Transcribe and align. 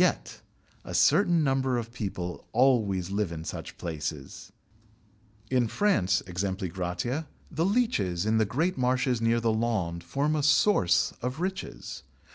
Yet 0.00 0.40
a 0.82 0.94
certain 0.94 1.44
number 1.44 1.76
of 1.76 1.92
people 1.92 2.46
always 2.54 3.10
live 3.10 3.30
in 3.30 3.44
such 3.44 3.76
places. 3.76 4.50
In 5.50 5.68
France, 5.68 6.22
e.g., 6.26 6.72
the 7.50 7.66
leeches 7.66 8.24
in 8.24 8.38
the 8.38 8.46
great 8.46 8.78
marshes 8.78 9.20
near 9.20 9.40
the 9.40 9.52
Landes 9.52 10.06
form 10.06 10.36
a 10.36 10.42
source 10.42 11.12
of 11.20 11.40
riches. 11.40 12.02